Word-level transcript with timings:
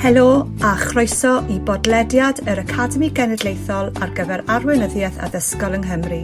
Helo 0.00 0.48
a 0.62 0.76
chroeso 0.80 1.30
i 1.52 1.58
bodlediad 1.60 2.38
yr 2.48 2.62
Academi 2.62 3.10
Genedlaethol 3.12 3.90
ar 4.00 4.14
gyfer 4.16 4.40
arweinyddiaeth 4.54 5.18
addysgol 5.26 5.76
yng 5.76 5.84
Nghymru. 5.84 6.20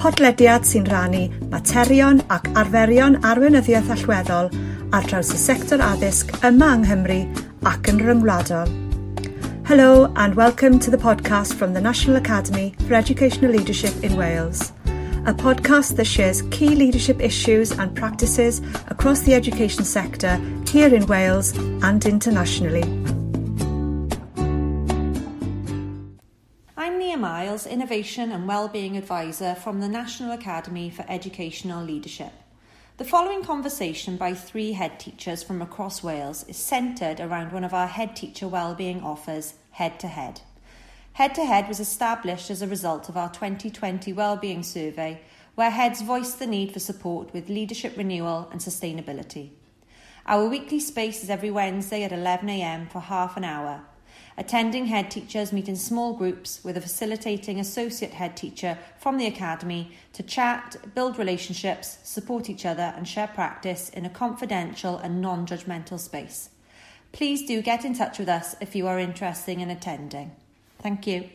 Podlediad 0.00 0.64
sy'n 0.64 0.88
rannu 0.88 1.26
materion 1.52 2.22
ac 2.32 2.48
arferion 2.56 3.18
arweinyddiaeth 3.20 3.92
allweddol 3.98 4.48
ar 4.96 5.12
draws 5.12 5.34
y 5.36 5.42
sector 5.44 5.84
addysg 5.90 6.32
yma 6.40 6.72
yng 6.78 6.88
Nghymru 6.88 7.20
ac 7.68 7.92
yn 7.92 8.00
ryngwladol. 8.00 8.72
Hello 9.68 10.08
and 10.16 10.40
welcome 10.40 10.80
to 10.80 10.90
the 10.90 11.04
podcast 11.04 11.52
from 11.52 11.74
the 11.74 11.84
National 11.84 12.16
Academy 12.16 12.72
for 12.88 12.94
Educational 12.94 13.52
Leadership 13.52 13.92
in 14.02 14.16
Wales. 14.16 14.72
A 15.30 15.34
podcast 15.34 15.94
that 15.94 16.06
shares 16.06 16.42
key 16.50 16.70
leadership 16.70 17.20
issues 17.20 17.70
and 17.70 17.94
practices 17.94 18.60
across 18.88 19.20
the 19.20 19.32
education 19.32 19.84
sector 19.84 20.34
here 20.66 20.92
in 20.92 21.06
Wales 21.06 21.56
and 21.84 22.04
internationally. 22.04 22.82
I'm 26.76 26.98
Nia 26.98 27.16
Miles, 27.16 27.64
Innovation 27.64 28.32
and 28.32 28.48
Wellbeing 28.48 28.96
Advisor 28.96 29.54
from 29.54 29.78
the 29.78 29.88
National 29.88 30.32
Academy 30.32 30.90
for 30.90 31.04
Educational 31.08 31.84
Leadership. 31.84 32.32
The 32.96 33.04
following 33.04 33.44
conversation 33.44 34.16
by 34.16 34.34
three 34.34 34.72
head 34.72 34.98
teachers 34.98 35.44
from 35.44 35.62
across 35.62 36.02
Wales 36.02 36.44
is 36.48 36.56
centred 36.56 37.20
around 37.20 37.52
one 37.52 37.62
of 37.62 37.72
our 37.72 37.86
head 37.86 38.16
teacher 38.16 38.48
wellbeing 38.48 39.00
offers, 39.04 39.54
Head 39.70 40.00
to 40.00 40.08
Head. 40.08 40.40
Head 41.14 41.34
to 41.34 41.44
Head 41.44 41.68
was 41.68 41.80
established 41.80 42.50
as 42.50 42.62
a 42.62 42.68
result 42.68 43.08
of 43.08 43.16
our 43.16 43.28
2020 43.30 44.12
Wellbeing 44.12 44.62
Survey, 44.62 45.20
where 45.54 45.70
heads 45.70 46.00
voiced 46.00 46.38
the 46.38 46.46
need 46.46 46.72
for 46.72 46.78
support 46.78 47.34
with 47.34 47.48
leadership 47.50 47.96
renewal 47.96 48.48
and 48.52 48.60
sustainability. 48.60 49.50
Our 50.24 50.48
weekly 50.48 50.80
space 50.80 51.22
is 51.22 51.28
every 51.28 51.50
Wednesday 51.50 52.04
at 52.04 52.12
11am 52.12 52.90
for 52.90 53.00
half 53.00 53.36
an 53.36 53.44
hour. 53.44 53.82
Attending 54.38 54.86
head 54.86 55.10
teachers 55.10 55.52
meet 55.52 55.68
in 55.68 55.76
small 55.76 56.14
groups 56.14 56.64
with 56.64 56.76
a 56.76 56.80
facilitating 56.80 57.60
associate 57.60 58.12
head 58.12 58.36
teacher 58.36 58.78
from 58.98 59.18
the 59.18 59.26
Academy 59.26 59.92
to 60.14 60.22
chat, 60.22 60.76
build 60.94 61.18
relationships, 61.18 61.98
support 62.04 62.48
each 62.48 62.64
other, 62.64 62.94
and 62.96 63.06
share 63.06 63.28
practice 63.28 63.90
in 63.90 64.06
a 64.06 64.10
confidential 64.10 64.96
and 64.96 65.20
non 65.20 65.46
judgmental 65.46 65.98
space. 65.98 66.50
Please 67.12 67.46
do 67.46 67.60
get 67.60 67.84
in 67.84 67.94
touch 67.94 68.18
with 68.18 68.28
us 68.28 68.54
if 68.60 68.74
you 68.74 68.86
are 68.86 68.98
interested 68.98 69.58
in 69.58 69.68
attending. 69.68 70.30
Thank 70.82 71.06
you. 71.06 71.28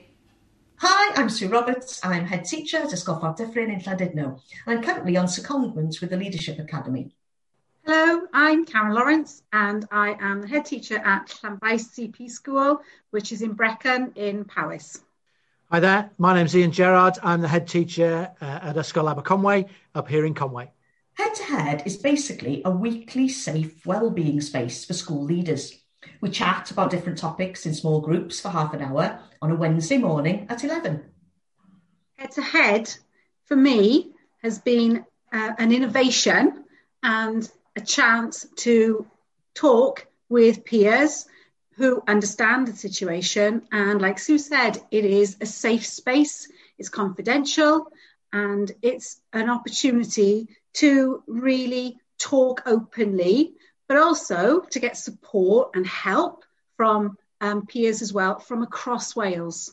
Hi, 0.77 1.13
I'm 1.15 1.29
Sue 1.29 1.47
Roberts. 1.47 2.03
I'm 2.03 2.25
head 2.25 2.45
teacher 2.45 2.77
at 2.77 2.89
Ysgol 2.89 3.21
Ffordd 3.21 3.38
Dyffryn 3.38 3.71
in 3.71 3.79
Llandudno. 3.79 4.41
I'm 4.65 4.81
currently 4.81 5.15
on 5.17 5.25
secondment 5.27 6.01
with 6.01 6.09
the 6.09 6.17
Leadership 6.17 6.59
Academy. 6.59 7.15
Hello, 7.85 8.23
I'm 8.33 8.66
Karen 8.66 8.93
Lawrence 8.93 9.43
and 9.53 9.85
I 9.91 10.17
am 10.19 10.41
the 10.41 10.47
head 10.47 10.66
teacher 10.66 10.97
at 10.97 11.27
Llanfaes 11.43 11.93
CP 11.93 12.29
School, 12.29 12.81
which 13.11 13.31
is 13.31 13.43
in 13.43 13.53
Brecon 13.53 14.11
in 14.16 14.45
Powys. 14.45 15.01
Hi 15.71 15.79
there, 15.79 16.09
my 16.17 16.33
name's 16.33 16.55
Ian 16.55 16.71
Gerard. 16.71 17.19
I'm 17.21 17.41
the 17.41 17.47
head 17.47 17.67
teacher 17.67 18.31
uh, 18.41 18.59
at 18.63 18.75
Ysgol 18.75 19.13
Aberconwy 19.13 19.69
up 19.93 20.07
here 20.07 20.25
in 20.25 20.33
Conway. 20.33 20.71
Head 21.13 21.35
to 21.35 21.43
Head 21.43 21.83
is 21.85 21.97
basically 21.97 22.63
a 22.66 22.71
weekly 22.71 23.29
safe 23.29 23.85
wellbeing 23.85 24.41
space 24.41 24.83
for 24.83 24.93
school 24.93 25.23
leaders. 25.23 25.84
We 26.26 26.31
chat 26.31 26.72
about 26.72 26.90
different 26.90 27.20
topics 27.20 27.68
in 27.68 27.76
small 27.76 28.02
groups 28.02 28.40
for 28.40 28.50
half 28.50 28.73
an 28.73 28.81
hour 28.81 29.20
on 29.44 29.52
a 29.52 29.56
Wednesday 29.56 30.00
morning 30.00 30.48
at 30.50 30.64
11. 30.64 31.04
Head 32.18 32.31
to 32.31 32.42
Head, 32.42 32.92
for 33.44 33.56
me, 33.56 34.09
has 34.42 34.58
been 34.58 35.06
uh, 35.31 35.53
an 35.59 35.72
innovation 35.72 36.64
and 37.03 37.48
a 37.76 37.81
chance 37.81 38.48
to 38.56 39.06
talk 39.53 40.08
with 40.28 40.66
peers 40.66 41.28
who 41.76 42.02
understand 42.08 42.70
the 42.70 42.76
situation. 42.76 43.62
And 43.72 44.02
like 44.02 44.18
Sue 44.18 44.40
said, 44.40 44.81
it 44.90 45.06
is 45.06 45.38
a 45.42 45.46
safe 45.46 45.85
space, 45.85 46.52
it's 46.80 46.90
confidential, 46.90 47.91
and 48.34 48.72
it's 48.81 49.22
an 49.31 49.52
opportunity 49.52 50.47
to 50.74 51.22
really 51.28 52.00
talk 52.18 52.64
openly 52.66 53.53
but 53.88 53.97
also 53.97 54.62
to 54.72 54.79
get 54.79 54.97
support 54.97 55.75
and 55.75 55.85
help 55.85 56.44
from 56.78 57.18
um, 57.41 57.66
peers 57.66 58.01
as 58.01 58.12
well 58.13 58.40
from 58.40 58.63
across 58.63 59.16
Wales. 59.16 59.72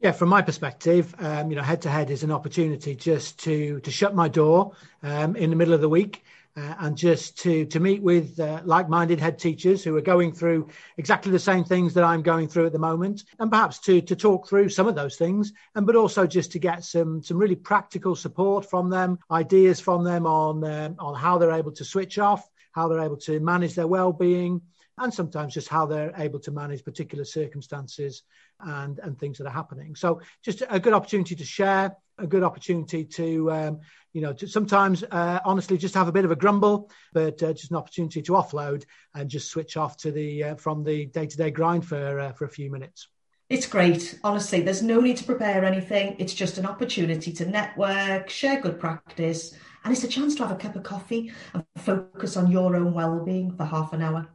Yeah, 0.00 0.12
from 0.12 0.30
my 0.30 0.42
perspective, 0.42 1.14
um, 1.20 1.50
you 1.50 1.56
know, 1.56 1.62
head 1.62 1.82
to 1.82 1.90
head 1.90 2.10
is 2.10 2.24
an 2.24 2.32
opportunity 2.32 2.96
just 2.96 3.38
to 3.44 3.80
to 3.80 3.90
shut 3.90 4.14
my 4.14 4.28
door 4.28 4.72
um, 5.02 5.36
in 5.36 5.50
the 5.50 5.56
middle 5.56 5.74
of 5.74 5.80
the 5.80 5.88
week 5.88 6.24
uh, 6.56 6.74
and 6.80 6.96
just 6.96 7.38
to 7.38 7.64
to 7.66 7.80
meet 7.80 8.02
with 8.02 8.38
uh, 8.38 8.60
like-minded 8.64 9.20
head 9.20 9.38
teachers 9.38 9.82
who 9.82 9.96
are 9.96 10.02
going 10.02 10.32
through 10.32 10.68
exactly 10.96 11.32
the 11.32 11.38
same 11.38 11.64
things 11.64 11.94
that 11.94 12.04
I'm 12.04 12.22
going 12.22 12.48
through 12.48 12.66
at 12.66 12.72
the 12.72 12.78
moment, 12.78 13.24
and 13.38 13.50
perhaps 13.50 13.78
to 13.80 14.00
to 14.02 14.16
talk 14.16 14.48
through 14.48 14.68
some 14.68 14.86
of 14.86 14.94
those 14.94 15.16
things, 15.16 15.52
and 15.74 15.86
but 15.86 15.96
also 15.96 16.26
just 16.26 16.52
to 16.52 16.58
get 16.58 16.84
some 16.84 17.22
some 17.22 17.38
really 17.38 17.56
practical 17.56 18.14
support 18.14 18.68
from 18.68 18.90
them, 18.90 19.18
ideas 19.30 19.80
from 19.80 20.04
them 20.04 20.26
on 20.26 20.64
um, 20.64 20.96
on 20.98 21.14
how 21.14 21.38
they're 21.38 21.52
able 21.52 21.72
to 21.72 21.84
switch 21.84 22.18
off 22.18 22.48
how 22.72 22.88
they're 22.88 23.00
able 23.00 23.16
to 23.18 23.40
manage 23.40 23.74
their 23.74 23.86
well-being 23.86 24.60
and 24.98 25.12
sometimes 25.12 25.54
just 25.54 25.68
how 25.68 25.86
they're 25.86 26.12
able 26.18 26.38
to 26.40 26.50
manage 26.50 26.84
particular 26.84 27.24
circumstances 27.24 28.22
and 28.60 28.98
and 28.98 29.18
things 29.18 29.38
that 29.38 29.46
are 29.46 29.50
happening. 29.50 29.94
So 29.94 30.20
just 30.44 30.62
a 30.68 30.78
good 30.78 30.92
opportunity 30.92 31.34
to 31.36 31.44
share 31.44 31.96
a 32.18 32.26
good 32.26 32.42
opportunity 32.42 33.04
to 33.04 33.50
um, 33.50 33.80
you 34.12 34.20
know 34.20 34.32
to 34.32 34.46
sometimes 34.46 35.02
uh, 35.10 35.40
honestly 35.44 35.78
just 35.78 35.94
have 35.94 36.08
a 36.08 36.12
bit 36.12 36.24
of 36.24 36.30
a 36.30 36.36
grumble 36.36 36.90
but 37.12 37.42
uh, 37.42 37.52
just 37.52 37.70
an 37.70 37.76
opportunity 37.76 38.22
to 38.22 38.32
offload 38.32 38.84
and 39.14 39.30
just 39.30 39.50
switch 39.50 39.76
off 39.76 39.96
to 39.96 40.12
the 40.12 40.44
uh, 40.44 40.54
from 40.56 40.84
the 40.84 41.06
day-to-day 41.06 41.50
grind 41.50 41.86
for 41.86 42.20
uh, 42.20 42.32
for 42.32 42.44
a 42.44 42.50
few 42.50 42.70
minutes 42.70 43.08
it's 43.52 43.66
great. 43.66 44.18
Honestly, 44.24 44.62
there's 44.62 44.82
no 44.82 44.98
need 44.98 45.18
to 45.18 45.24
prepare 45.24 45.62
anything. 45.62 46.16
It's 46.18 46.32
just 46.32 46.56
an 46.56 46.64
opportunity 46.64 47.30
to 47.34 47.44
network, 47.44 48.30
share 48.30 48.58
good 48.58 48.80
practice, 48.80 49.54
and 49.84 49.92
it's 49.92 50.04
a 50.04 50.08
chance 50.08 50.34
to 50.36 50.46
have 50.46 50.56
a 50.56 50.58
cup 50.58 50.74
of 50.74 50.82
coffee 50.82 51.32
and 51.52 51.62
focus 51.76 52.38
on 52.38 52.50
your 52.50 52.74
own 52.74 52.94
well-being 52.94 53.54
for 53.54 53.64
half 53.64 53.92
an 53.92 54.00
hour. 54.00 54.26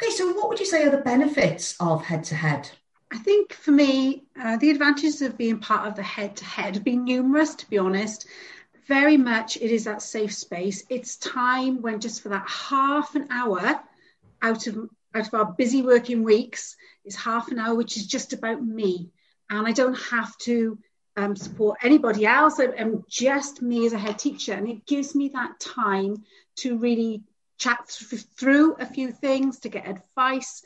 Okay, 0.00 0.10
so 0.12 0.32
what 0.32 0.48
would 0.48 0.58
you 0.58 0.64
say 0.64 0.86
are 0.86 0.90
the 0.90 0.98
benefits 0.98 1.76
of 1.78 2.02
head-to-head? 2.02 2.70
I 3.12 3.18
think 3.18 3.52
for 3.52 3.70
me, 3.70 4.24
uh, 4.42 4.56
the 4.56 4.70
advantages 4.70 5.20
of 5.20 5.36
being 5.36 5.58
part 5.58 5.86
of 5.86 5.94
the 5.94 6.02
head-to-head 6.02 6.74
have 6.74 6.84
been 6.84 7.04
numerous, 7.04 7.54
to 7.56 7.68
be 7.68 7.76
honest. 7.76 8.26
Very 8.88 9.18
much 9.18 9.56
it 9.58 9.70
is 9.70 9.84
that 9.84 10.00
safe 10.00 10.32
space. 10.32 10.84
It's 10.88 11.16
time 11.16 11.82
when 11.82 12.00
just 12.00 12.22
for 12.22 12.30
that 12.30 12.48
half 12.48 13.14
an 13.14 13.28
hour 13.30 13.78
out 14.40 14.66
of 14.66 14.88
out 15.16 15.26
of 15.26 15.34
our 15.34 15.52
busy 15.52 15.82
working 15.82 16.22
weeks 16.22 16.76
is 17.04 17.16
half 17.16 17.50
an 17.50 17.58
hour, 17.58 17.74
which 17.74 17.96
is 17.96 18.06
just 18.06 18.32
about 18.32 18.62
me. 18.64 19.10
And 19.48 19.66
I 19.66 19.72
don't 19.72 19.98
have 20.10 20.36
to 20.38 20.78
um, 21.16 21.34
support 21.36 21.78
anybody 21.82 22.26
else. 22.26 22.58
I'm 22.60 23.04
just 23.08 23.62
me 23.62 23.86
as 23.86 23.92
a 23.92 23.98
head 23.98 24.18
teacher, 24.18 24.52
and 24.52 24.68
it 24.68 24.86
gives 24.86 25.14
me 25.14 25.30
that 25.30 25.58
time 25.58 26.24
to 26.56 26.78
really 26.78 27.22
chat 27.58 27.78
th- 28.10 28.24
through 28.38 28.74
a 28.74 28.86
few 28.86 29.12
things, 29.12 29.60
to 29.60 29.68
get 29.68 29.88
advice, 29.88 30.62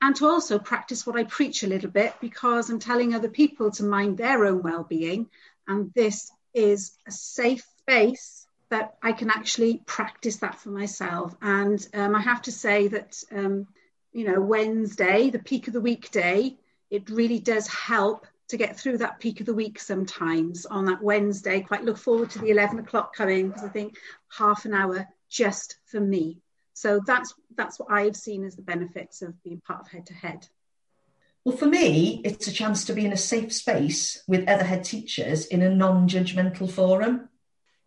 and 0.00 0.14
to 0.16 0.26
also 0.26 0.58
practice 0.58 1.06
what 1.06 1.16
I 1.16 1.24
preach 1.24 1.64
a 1.64 1.68
little 1.68 1.90
bit 1.90 2.14
because 2.20 2.70
I'm 2.70 2.78
telling 2.78 3.14
other 3.14 3.28
people 3.28 3.72
to 3.72 3.82
mind 3.82 4.16
their 4.16 4.44
own 4.44 4.62
well-being, 4.62 5.28
and 5.66 5.92
this 5.94 6.30
is 6.54 6.92
a 7.06 7.10
safe 7.10 7.64
space 7.80 8.46
that 8.70 8.96
I 9.02 9.12
can 9.12 9.30
actually 9.30 9.82
practice 9.86 10.36
that 10.36 10.60
for 10.60 10.68
myself. 10.68 11.34
And 11.40 11.84
um, 11.94 12.14
I 12.14 12.20
have 12.20 12.42
to 12.42 12.52
say 12.52 12.88
that 12.88 13.16
um, 13.32 13.66
you 14.12 14.24
know 14.24 14.40
Wednesday, 14.40 15.30
the 15.30 15.38
peak 15.38 15.66
of 15.66 15.72
the 15.72 15.80
weekday, 15.80 16.56
it 16.90 17.10
really 17.10 17.38
does 17.38 17.66
help 17.66 18.26
to 18.48 18.56
get 18.56 18.78
through 18.78 18.98
that 18.98 19.20
peak 19.20 19.40
of 19.40 19.46
the 19.46 19.54
week 19.54 19.78
sometimes 19.78 20.64
on 20.66 20.86
that 20.86 21.02
Wednesday. 21.02 21.60
Quite 21.60 21.84
look 21.84 21.98
forward 21.98 22.30
to 22.30 22.38
the 22.38 22.50
11 22.50 22.78
o'clock 22.78 23.14
coming 23.14 23.48
because 23.48 23.64
I 23.64 23.68
think 23.68 23.96
half 24.30 24.64
an 24.64 24.72
hour 24.72 25.06
just 25.28 25.76
for 25.84 26.00
me. 26.00 26.38
So 26.72 27.00
that's 27.06 27.34
that's 27.56 27.78
what 27.78 27.90
I 27.90 28.02
have 28.02 28.16
seen 28.16 28.44
as 28.44 28.56
the 28.56 28.62
benefits 28.62 29.20
of 29.22 29.42
being 29.42 29.60
part 29.60 29.80
of 29.80 29.88
head 29.88 30.06
to 30.06 30.14
head. 30.14 30.48
Well, 31.44 31.56
for 31.56 31.66
me, 31.66 32.20
it's 32.24 32.46
a 32.46 32.52
chance 32.52 32.84
to 32.84 32.92
be 32.92 33.04
in 33.04 33.12
a 33.12 33.16
safe 33.16 33.52
space 33.52 34.22
with 34.26 34.48
other 34.48 34.64
head 34.64 34.84
teachers 34.84 35.46
in 35.46 35.62
a 35.62 35.74
non 35.74 36.08
judgmental 36.08 36.70
forum. 36.70 37.27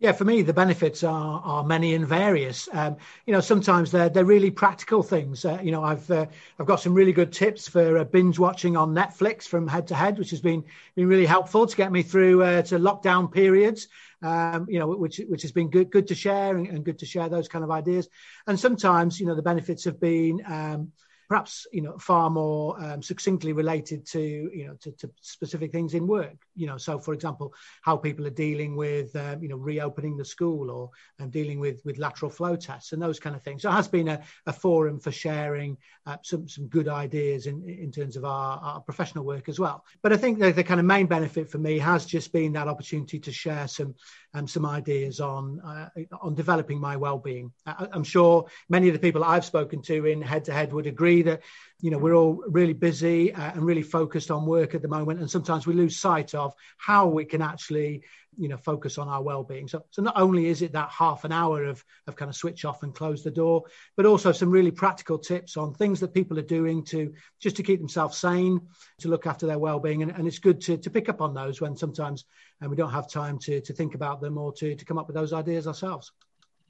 Yeah, 0.02 0.14
for 0.14 0.26
me, 0.26 0.42
the 0.42 0.52
benefits 0.52 1.04
are 1.04 1.42
are 1.46 1.64
many 1.64 1.94
and 1.94 2.08
various. 2.08 2.68
Um, 2.74 2.98
you 3.28 3.34
know, 3.34 3.40
sometimes 3.40 3.92
they're 3.92 4.10
they're 4.10 4.26
really 4.26 4.50
practical 4.50 5.04
things. 5.04 5.46
Uh, 5.46 5.60
you 5.62 5.72
know, 5.72 5.84
I've 5.84 6.10
uh, 6.10 6.26
I've 6.58 6.66
got 6.66 6.80
some 6.80 6.96
really 6.96 7.14
good 7.14 7.32
tips 7.32 7.68
for 7.68 8.00
uh, 8.00 8.04
binge 8.04 8.40
watching 8.40 8.76
on 8.76 8.96
Netflix 8.96 9.44
from 9.44 9.68
head 9.68 9.86
to 9.90 9.96
head, 9.96 10.18
which 10.18 10.32
has 10.32 10.42
been 10.42 10.64
been 10.96 11.06
really 11.08 11.28
helpful 11.28 11.68
to 11.68 11.78
get 11.78 11.92
me 11.92 12.02
through 12.02 12.42
uh, 12.42 12.64
to 12.64 12.80
lockdown 12.80 13.32
periods. 13.32 13.90
Um, 14.24 14.66
you 14.68 14.80
know, 14.80 14.88
which 14.88 15.22
which 15.30 15.44
has 15.44 15.52
been 15.52 15.70
good 15.70 15.92
good 15.92 16.08
to 16.08 16.16
share 16.16 16.58
and, 16.58 16.66
and, 16.68 16.84
good 16.84 16.98
to 17.00 17.06
share 17.06 17.30
those 17.30 17.48
kind 17.48 17.64
of 17.64 17.70
ideas. 17.70 18.10
And 18.48 18.60
sometimes, 18.60 19.20
you 19.20 19.28
know, 19.28 19.36
the 19.36 19.44
benefits 19.44 19.84
have 19.84 20.00
been 20.00 20.42
um, 20.48 20.92
perhaps 21.32 21.66
you 21.72 21.82
know 21.82 21.98
far 21.98 22.30
more 22.30 22.78
um, 22.84 23.02
succinctly 23.02 23.54
related 23.54 24.06
to 24.06 24.20
you 24.54 24.68
know 24.68 24.76
to, 24.82 24.92
to, 24.92 25.10
specific 25.22 25.72
things 25.72 25.94
in 25.94 26.06
work. 26.06 26.36
You 26.58 26.68
know, 26.68 26.76
so 26.76 27.00
for 27.00 27.14
example, 27.14 27.54
how 27.84 27.96
people 27.96 28.28
are 28.28 28.38
dealing 28.48 28.76
with 28.76 29.16
um, 29.16 29.42
you 29.42 29.48
know 29.48 29.56
reopening 29.56 30.18
the 30.18 30.26
school 30.26 30.70
or 30.70 30.90
um, 31.22 31.30
dealing 31.30 31.62
with 31.62 31.80
with 31.86 31.98
lateral 31.98 32.30
flow 32.30 32.58
tests 32.58 32.92
and 32.92 33.02
those 33.02 33.18
kind 33.18 33.34
of 33.34 33.44
things. 33.44 33.62
So 33.62 33.70
it 33.70 33.76
has 33.76 33.88
been 33.88 34.10
a, 34.10 34.22
a 34.46 34.52
forum 34.52 35.00
for 35.00 35.14
sharing 35.14 35.78
uh, 36.06 36.18
some 36.22 36.50
some 36.50 36.68
good 36.68 36.90
ideas 36.90 37.46
in 37.46 37.64
in 37.64 37.94
terms 37.94 38.18
of 38.18 38.26
our, 38.26 38.58
our 38.58 38.82
professional 38.82 39.24
work 39.24 39.48
as 39.48 39.58
well. 39.58 39.86
But 40.02 40.12
I 40.12 40.18
think 40.18 40.38
the, 40.38 40.52
the 40.52 40.66
kind 40.66 40.82
of 40.82 40.86
main 40.86 41.08
benefit 41.08 41.50
for 41.50 41.60
me 41.60 41.80
has 41.80 42.06
just 42.06 42.34
been 42.34 42.52
that 42.54 42.68
opportunity 42.68 43.20
to 43.20 43.32
share 43.32 43.70
some 43.70 43.96
um, 44.34 44.50
some 44.50 44.66
ideas 44.66 45.22
on 45.22 45.62
uh, 45.62 45.88
on 46.22 46.36
developing 46.36 46.82
my 46.82 46.98
well-being. 46.98 47.54
I, 47.66 47.88
am 47.94 48.04
sure 48.04 48.48
many 48.68 48.90
of 48.90 48.94
the 48.94 49.00
people 49.00 49.24
I've 49.24 49.46
spoken 49.46 49.82
to 49.84 50.08
in 50.08 50.22
head-to-head 50.22 50.74
would 50.74 50.88
agree 50.88 51.21
that 51.24 51.42
you 51.80 51.92
know 51.92 51.98
we're 51.98 52.16
all 52.16 52.44
really 52.48 52.74
busy 52.74 53.34
uh, 53.34 53.52
and 53.52 53.66
really 53.66 53.84
focused 53.84 54.32
on 54.32 54.46
work 54.46 54.76
at 54.76 54.82
the 54.82 54.88
moment, 54.88 55.20
and 55.20 55.30
sometimes 55.30 55.68
we 55.68 55.74
lose 55.74 55.98
sight 55.98 56.34
of 56.36 56.54
how 56.78 57.08
we 57.08 57.26
can 57.26 57.42
actually 57.42 58.04
you 58.38 58.48
know 58.48 58.58
focus 58.58 58.98
on 58.98 59.08
our 59.08 59.22
well-being. 59.22 59.68
So 59.68 59.86
so 59.92 60.02
not 60.02 60.18
only 60.18 60.48
is 60.48 60.62
it 60.62 60.74
that 60.74 60.90
half 60.90 61.26
an 61.26 61.32
hour 61.32 61.66
of 61.66 61.84
of 62.08 62.16
kind 62.16 62.30
of 62.30 62.36
switch 62.36 62.66
off 62.66 62.84
and 62.84 62.96
close 62.96 63.24
the 63.24 63.32
door 63.32 63.64
but 63.98 64.06
also 64.06 64.32
some 64.32 64.50
really 64.50 64.72
practical 64.72 65.18
tips 65.18 65.58
on 65.58 65.74
things 65.74 66.00
that 66.00 66.14
people 66.14 66.40
are 66.40 66.44
doing 66.44 66.84
to 66.86 67.14
just 67.40 67.58
to 67.58 67.64
keep 67.64 67.80
themselves 67.80 68.18
sane 68.18 68.62
to 69.00 69.10
look 69.10 69.28
after 69.28 69.46
their 69.46 69.60
well-being. 69.60 70.02
And, 70.02 70.12
and 70.12 70.28
it's 70.28 70.40
good 70.40 70.62
to, 70.62 70.78
to 70.78 70.90
pick 70.90 71.10
up 71.10 71.22
on 71.22 71.34
those 71.34 71.60
when 71.60 71.76
sometimes 71.76 72.26
and 72.62 72.70
we 72.70 72.78
don't 72.78 72.92
have 72.92 73.10
time 73.10 73.38
to 73.40 73.62
to 73.62 73.74
think 73.74 73.96
about 73.96 74.22
them 74.22 74.38
or 74.38 74.54
to 74.54 74.76
to 74.76 74.86
come 74.86 74.98
up 74.98 75.08
with 75.08 75.16
those 75.16 75.34
ideas 75.34 75.68
ourselves. 75.68 76.12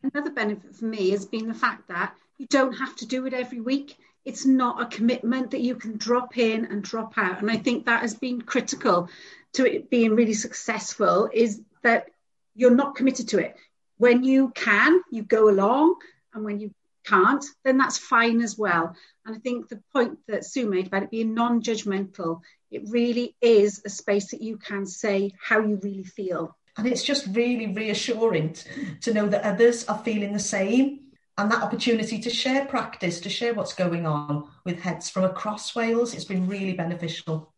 Another 0.03 0.31
benefit 0.31 0.75
for 0.75 0.85
me 0.85 1.11
has 1.11 1.25
been 1.25 1.47
the 1.47 1.53
fact 1.53 1.87
that 1.89 2.15
you 2.37 2.47
don't 2.47 2.73
have 2.73 2.95
to 2.95 3.05
do 3.05 3.27
it 3.27 3.35
every 3.35 3.61
week 3.61 3.97
it's 4.23 4.45
not 4.45 4.81
a 4.81 4.95
commitment 4.95 5.51
that 5.51 5.61
you 5.61 5.75
can 5.75 5.97
drop 5.97 6.37
in 6.37 6.65
and 6.65 6.83
drop 6.83 7.17
out 7.17 7.41
and 7.41 7.49
i 7.49 7.57
think 7.57 7.85
that 7.85 8.01
has 8.01 8.15
been 8.15 8.41
critical 8.41 9.09
to 9.53 9.65
it 9.65 9.89
being 9.89 10.15
really 10.15 10.33
successful 10.33 11.29
is 11.33 11.61
that 11.83 12.07
you're 12.55 12.75
not 12.75 12.95
committed 12.95 13.29
to 13.29 13.39
it. 13.39 13.55
When 13.97 14.23
you 14.23 14.49
can, 14.49 15.01
you 15.11 15.23
go 15.23 15.49
along, 15.49 15.95
and 16.33 16.43
when 16.43 16.59
you 16.59 16.73
can't, 17.05 17.43
then 17.63 17.77
that's 17.77 17.97
fine 17.97 18.41
as 18.41 18.57
well. 18.57 18.95
And 19.25 19.35
I 19.35 19.39
think 19.39 19.67
the 19.67 19.81
point 19.93 20.19
that 20.27 20.45
Sue 20.45 20.69
made 20.69 20.87
about 20.87 21.03
it 21.03 21.11
being 21.11 21.33
non 21.33 21.61
judgmental, 21.61 22.41
it 22.71 22.83
really 22.87 23.35
is 23.41 23.81
a 23.85 23.89
space 23.89 24.31
that 24.31 24.41
you 24.41 24.57
can 24.57 24.85
say 24.85 25.31
how 25.41 25.59
you 25.59 25.79
really 25.81 26.03
feel. 26.03 26.55
And 26.77 26.87
it's 26.87 27.03
just 27.03 27.27
really 27.27 27.67
reassuring 27.67 28.55
to 29.01 29.13
know 29.13 29.27
that 29.27 29.43
others 29.43 29.85
are 29.85 29.99
feeling 29.99 30.33
the 30.33 30.39
same. 30.39 31.10
And 31.41 31.49
that 31.49 31.63
opportunity 31.63 32.19
to 32.19 32.29
share 32.29 32.65
practice, 32.65 33.19
to 33.21 33.27
share 33.27 33.55
what's 33.55 33.73
going 33.73 34.05
on 34.05 34.47
with 34.63 34.81
heads 34.81 35.09
from 35.09 35.23
across 35.23 35.75
Wales, 35.75 36.13
it's 36.13 36.23
been 36.23 36.47
really 36.47 36.73
beneficial. 36.73 37.51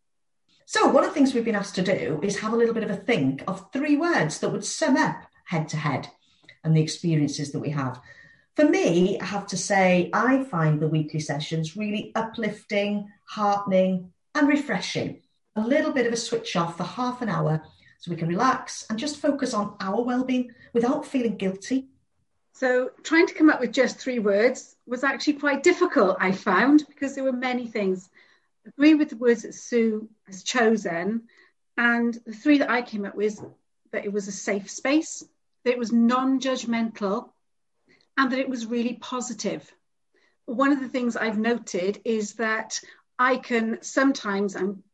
So, 0.64 0.88
one 0.88 1.04
of 1.04 1.10
the 1.10 1.14
things 1.14 1.34
we've 1.34 1.44
been 1.44 1.54
asked 1.54 1.74
to 1.74 1.82
do 1.82 2.18
is 2.22 2.38
have 2.38 2.54
a 2.54 2.56
little 2.56 2.72
bit 2.72 2.84
of 2.84 2.88
a 2.88 2.96
think 2.96 3.44
of 3.46 3.70
three 3.74 3.98
words 3.98 4.38
that 4.38 4.48
would 4.48 4.64
sum 4.64 4.96
up 4.96 5.16
head 5.44 5.68
to 5.68 5.76
head 5.76 6.08
and 6.64 6.74
the 6.74 6.80
experiences 6.80 7.52
that 7.52 7.60
we 7.60 7.68
have. 7.70 8.00
For 8.56 8.66
me, 8.66 9.20
I 9.20 9.24
have 9.26 9.46
to 9.48 9.56
say, 9.58 10.08
I 10.14 10.44
find 10.44 10.80
the 10.80 10.88
weekly 10.88 11.20
sessions 11.20 11.76
really 11.76 12.10
uplifting, 12.14 13.12
heartening, 13.26 14.14
and 14.34 14.48
refreshing. 14.48 15.20
A 15.56 15.60
little 15.60 15.92
bit 15.92 16.06
of 16.06 16.14
a 16.14 16.16
switch 16.16 16.56
off 16.56 16.78
for 16.78 16.84
half 16.84 17.20
an 17.20 17.28
hour 17.28 17.62
so 17.98 18.10
we 18.10 18.16
can 18.16 18.28
relax 18.28 18.86
and 18.88 18.98
just 18.98 19.20
focus 19.20 19.52
on 19.52 19.76
our 19.78 20.02
well-being 20.02 20.52
without 20.72 21.04
feeling 21.04 21.36
guilty. 21.36 21.90
So, 22.54 22.90
trying 23.02 23.26
to 23.26 23.34
come 23.34 23.50
up 23.50 23.60
with 23.60 23.72
just 23.72 23.98
three 23.98 24.20
words 24.20 24.76
was 24.86 25.02
actually 25.02 25.34
quite 25.34 25.64
difficult, 25.64 26.18
I 26.20 26.30
found, 26.30 26.84
because 26.86 27.14
there 27.14 27.24
were 27.24 27.32
many 27.32 27.66
things 27.66 28.08
agree 28.66 28.94
with 28.94 29.10
the 29.10 29.16
words 29.16 29.42
that 29.42 29.54
Sue 29.54 30.08
has 30.26 30.42
chosen. 30.42 31.24
And 31.76 32.14
the 32.24 32.32
three 32.32 32.58
that 32.58 32.70
I 32.70 32.82
came 32.82 33.04
up 33.04 33.16
with 33.16 33.40
that 33.90 34.04
it 34.04 34.12
was 34.12 34.28
a 34.28 34.32
safe 34.32 34.70
space, 34.70 35.24
that 35.64 35.72
it 35.72 35.78
was 35.78 35.92
non 35.92 36.40
judgmental, 36.40 37.30
and 38.16 38.30
that 38.30 38.38
it 38.38 38.48
was 38.48 38.66
really 38.66 38.94
positive. 38.94 39.68
One 40.46 40.72
of 40.72 40.80
the 40.80 40.88
things 40.88 41.16
I've 41.16 41.38
noted 41.38 42.00
is 42.04 42.34
that 42.34 42.80
I 43.18 43.36
can 43.36 43.78
sometimes 43.82 44.54
I'm 44.54 44.84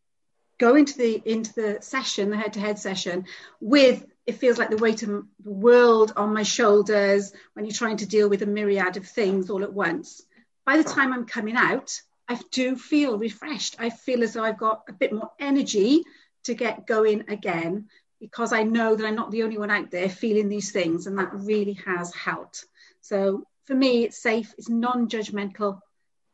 go 0.59 0.77
into 0.77 0.97
the 0.97 1.21
into 1.25 1.53
the 1.53 1.79
session, 1.81 2.31
the 2.31 2.37
head-to-head 2.37 2.79
session, 2.79 3.27
with 3.61 4.07
it 4.27 4.39
feels 4.39 4.59
like 4.59 4.71
the 4.71 4.77
weight 4.77 5.03
of 5.03 5.09
the 5.09 5.27
world 5.45 6.13
on 6.17 6.35
my 6.35 6.43
shoulders 6.43 7.33
when 7.55 7.65
you're 7.65 7.75
trying 7.75 7.99
to 7.99 8.07
deal 8.07 8.29
with 8.29 8.43
a 8.43 8.47
myriad 8.47 8.97
of 8.97 9.07
things 9.07 9.51
all 9.51 9.63
at 9.63 9.73
once. 9.73 10.23
By 10.65 10.77
the 10.77 10.85
time 10.85 11.13
I'm 11.13 11.25
coming 11.25 11.57
out, 11.57 12.01
I 12.29 12.39
do 12.53 12.77
feel 12.77 13.19
refreshed. 13.19 13.77
I 13.79 13.91
feel 13.91 14.23
as 14.23 14.35
though 14.35 14.45
I've 14.45 14.59
got 14.59 14.85
a 14.89 14.93
bit 14.93 15.13
more 15.13 15.31
energy 15.41 16.05
to 16.45 16.55
get 16.55 16.87
going 16.87 17.25
again 17.29 17.89
because 18.21 18.53
I 18.53 18.63
know 18.63 18.95
that 18.95 19.07
I'm 19.07 19.17
not 19.17 19.31
the 19.31 19.43
only 19.43 19.59
one 19.59 19.71
out 19.71 19.91
there 19.91 20.09
feeling 20.09 20.49
these 20.49 20.71
things, 20.71 21.07
and 21.07 21.19
that 21.19 21.33
really 21.33 21.73
has 21.87 22.15
helped. 22.15 22.67
So 23.01 23.45
for 23.65 23.75
me, 23.75 24.05
it's 24.05 24.23
safe, 24.23 24.55
it's 24.59 24.69
non 24.69 25.09
judgmental, 25.09 25.81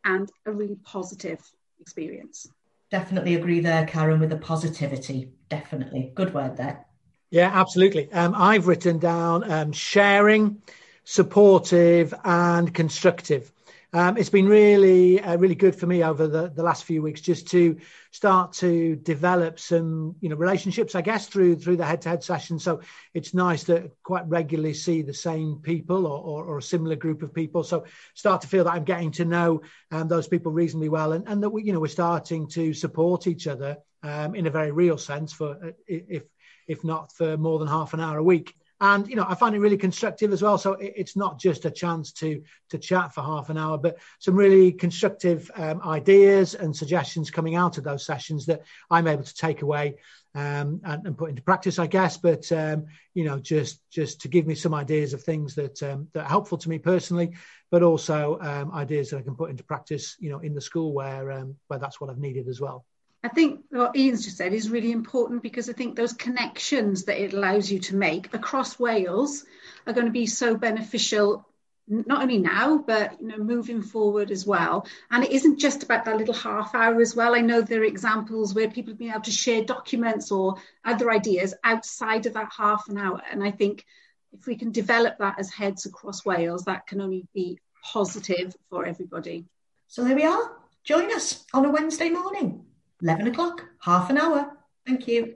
and 0.05 0.31
a 0.45 0.53
really 0.53 0.77
positive 0.77 1.41
experience. 1.81 2.49
Definitely 2.91 3.35
agree 3.35 3.61
there, 3.61 3.87
Karen, 3.87 4.21
with 4.21 4.31
the 4.31 4.37
positivity. 4.37 5.33
Definitely. 5.49 6.13
Good 6.15 6.35
word 6.35 6.57
there. 6.57 6.87
Yeah, 7.31 7.51
absolutely. 7.53 8.11
Um, 8.13 8.35
I've 8.37 8.67
written 8.67 8.99
down 8.99 9.51
um, 9.51 9.73
sharing, 9.73 10.63
supportive, 11.05 12.15
and 12.25 12.73
constructive 12.73 13.53
um, 13.93 14.17
it's 14.17 14.31
been 14.31 14.49
really, 14.49 15.21
uh, 15.21 15.37
really 15.37 15.55
good 15.55 15.75
for 15.75 15.87
me 15.87 16.03
over 16.03 16.27
the, 16.27 16.49
the 16.49 16.63
last 16.63 16.85
few 16.85 17.03
weeks 17.03 17.21
just 17.21 17.49
to 17.49 17.77
start 18.11 18.53
to 18.55 18.97
develop 18.97 19.59
some, 19.59 20.17
you 20.21 20.29
know, 20.29 20.37
relationships, 20.37 20.95
I 20.95 21.03
guess, 21.03 21.29
through 21.29 21.57
through 21.57 21.77
the 21.77 21.85
head-to-head 21.85 22.25
session. 22.25 22.59
So 22.59 22.81
it's 23.15 23.33
nice 23.33 23.65
to 23.65 23.91
quite 24.03 24.27
regularly 24.29 24.75
see 24.75 25.03
the 25.03 25.15
same 25.15 25.61
people 25.63 26.07
or, 26.07 26.21
or, 26.21 26.45
or, 26.45 26.59
a 26.59 26.63
similar 26.63 26.97
group 26.97 27.23
of 27.23 27.33
people. 27.33 27.63
So 27.63 27.85
start 28.15 28.41
to 28.43 28.49
feel 28.49 28.65
that 28.65 28.73
I'm 28.73 28.85
getting 28.85 29.13
to 29.13 29.25
know 29.25 29.63
um, 29.93 30.09
those 30.09 30.29
people 30.29 30.53
reasonably 30.53 30.89
well, 30.89 31.13
and, 31.13 31.27
and 31.29 31.43
that 31.43 31.51
we, 31.51 31.63
you 31.63 31.73
know, 31.73 31.81
we're 31.81 31.89
starting 31.89 32.49
to 32.49 32.75
support 32.75 33.27
each 33.27 33.47
other 33.47 33.77
um, 34.03 34.35
in 34.35 34.47
a 34.47 34.51
very 34.51 34.73
real 34.73 34.99
sense 34.99 35.33
for 35.33 35.57
uh, 35.65 35.71
if 35.87 36.25
if 36.67 36.83
not 36.83 37.13
for 37.13 37.37
more 37.37 37.59
than 37.59 37.69
half 37.69 37.95
an 37.95 38.01
hour 38.01 38.19
a 38.19 38.23
week 38.23 38.55
and 38.81 39.09
you 39.09 39.17
know 39.17 39.25
i 39.29 39.35
find 39.35 39.55
it 39.55 39.61
really 39.61 39.77
constructive 39.77 40.33
as 40.33 40.43
well. 40.43 40.59
So 40.59 40.73
it's 40.81 41.17
not 41.17 41.39
just 41.39 41.65
a 41.65 41.71
chance 41.71 42.13
to 42.13 42.43
to 42.71 42.79
chat 42.79 43.15
for 43.15 43.23
half 43.23 43.51
an 43.51 43.59
hour 43.59 43.79
but 43.79 43.99
some 44.19 44.35
really 44.35 44.73
constructive 44.73 45.51
um, 45.55 45.81
ideas 45.83 46.55
and 46.55 46.75
suggestions 46.75 47.31
coming 47.31 47.55
out 47.55 47.79
of 47.79 47.85
those 47.85 48.05
sessions 48.05 48.47
that 48.47 48.63
i'm 48.91 49.07
able 49.07 49.23
to 49.23 49.35
take 49.35 49.63
away 49.63 49.97
um, 50.35 50.81
and, 50.85 51.07
and, 51.07 51.17
put 51.17 51.31
into 51.31 51.43
practice 51.43 51.79
i 51.79 51.87
guess. 51.87 52.19
But 52.19 52.51
um, 52.53 52.87
you 53.15 53.25
know 53.25 53.39
just 53.39 53.81
just 53.91 54.21
to 54.23 54.29
give 54.29 54.47
me 54.47 54.55
some 54.55 54.75
ideas 54.75 55.15
of 55.15 55.23
things 55.23 55.55
that 55.55 55.83
um, 55.83 56.09
that 56.13 56.25
are 56.25 56.29
helpful 56.29 56.59
to 56.59 56.69
me 56.69 56.79
personally 56.79 57.35
but 57.71 57.83
also 57.83 58.39
um, 58.41 58.73
ideas 58.73 59.11
that 59.11 59.19
i 59.19 59.23
can 59.23 59.37
put 59.37 59.51
into 59.51 59.65
practice 59.65 60.17
you 60.19 60.31
know 60.31 60.41
in 60.41 60.55
the 60.55 60.61
school 60.61 60.93
where 60.93 61.33
um, 61.33 61.57
where 61.69 61.79
that's 61.79 62.01
what 62.01 62.11
i've 62.11 62.19
needed 62.19 62.49
as 62.49 62.61
well 62.61 62.85
I 63.27 63.29
think 63.29 63.65
what 63.71 63.97
Ian's 63.97 64.25
just 64.25 64.37
said 64.37 64.53
is 64.53 64.71
really 64.71 64.93
important 64.93 65.43
because 65.43 65.69
I 65.69 65.73
think 65.73 65.97
those 65.97 66.13
connections 66.13 67.07
that 67.07 67.21
it 67.21 67.33
allows 67.33 67.69
you 67.69 67.81
to 67.81 67.97
make 67.97 68.33
across 68.33 68.79
Wales 68.79 69.45
are 69.85 69.93
going 69.93 70.07
to 70.07 70.13
be 70.13 70.27
so 70.27 70.57
beneficial 70.57 71.45
not 71.89 72.23
only 72.23 72.39
now 72.39 72.79
but 72.79 73.21
you 73.21 73.27
know 73.27 73.39
moving 73.39 73.83
forward 73.83 74.31
as 74.31 74.47
well. 74.47 74.87
And 75.11 75.25
it 75.25 75.33
isn't 75.33 75.59
just 75.59 75.83
about 75.83 76.05
that 76.05 76.19
little 76.19 76.35
half 76.35 76.73
hour 76.73 77.01
as 77.01 77.17
well. 77.17 77.35
I 77.35 77.41
know 77.41 77.61
there 77.61 77.81
are 77.81 77.85
examples 77.85 78.55
where 78.55 78.71
people 78.71 78.93
have 78.93 78.99
been 78.99 79.11
able 79.11 79.23
to 79.23 79.33
share 79.33 79.65
documents 79.65 80.31
or 80.31 80.59
other 80.85 81.11
ideas 81.11 81.53
outside 81.65 82.27
of 82.27 82.35
that 82.35 82.53
half 82.57 82.89
an 82.89 82.97
hour. 82.97 83.21
And 83.33 83.43
i 83.43 83.51
think 83.51 83.85
if 84.33 84.47
we 84.47 84.55
can 84.55 84.71
develop 84.71 85.19
that 85.19 85.41
as 85.41 85.51
heads 85.51 85.85
across 85.85 86.25
wales 86.25 86.67
that 86.67 86.87
can 86.87 87.01
only 87.01 87.27
be 87.35 87.59
positive 87.83 88.55
for 88.71 88.87
everybody. 88.87 89.47
So 89.89 90.05
there 90.05 90.15
we 90.15 90.25
are. 90.25 90.53
Join 90.85 91.13
us 91.13 91.45
on 91.53 91.65
a 91.65 91.71
wednesday 91.71 92.11
morning 92.11 92.67
11 93.03 93.27
o'clock, 93.27 93.65
half 93.81 94.11
an 94.11 94.19
hour. 94.19 94.47
Thank 94.87 95.07
you. 95.09 95.35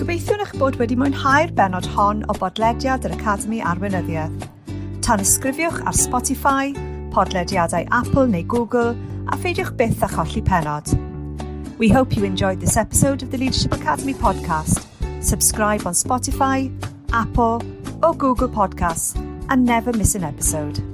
Gobeithiwn 0.00 0.42
eich 0.44 0.52
bod 0.60 0.76
wedi 0.80 0.96
mwynhau'r 0.98 1.52
benod 1.56 1.86
hon 1.94 2.20
o 2.28 2.36
bodlediad 2.36 3.06
yr 3.08 3.14
Academi 3.16 3.62
Arweinyddiaeth. 3.64 4.48
Tan 5.06 5.22
ysgrifiwch 5.24 5.80
ar 5.86 5.96
Spotify, 5.96 6.74
podlediadau 7.14 7.88
Apple 8.00 8.26
neu 8.28 8.44
Google 8.44 8.92
a 9.32 9.38
pheidiwch 9.40 9.72
byth 9.80 10.04
â 10.04 10.10
cholli 10.12 10.44
penod. 10.44 10.92
We 11.78 11.88
hope 11.88 12.16
you 12.16 12.24
enjoyed 12.28 12.60
this 12.60 12.76
episode 12.76 13.22
of 13.22 13.30
the 13.30 13.38
Leadership 13.38 13.72
Academy 13.72 14.12
podcast. 14.12 14.84
Subscribe 15.22 15.86
on 15.86 15.94
Spotify, 15.94 16.68
Apple 17.12 17.62
or 18.02 18.14
Google 18.14 18.48
Podcasts 18.48 19.16
and 19.48 19.64
never 19.64 19.92
miss 19.92 20.14
an 20.14 20.24
episode. 20.24 20.89